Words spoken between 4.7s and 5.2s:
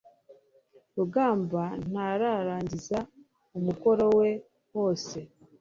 wose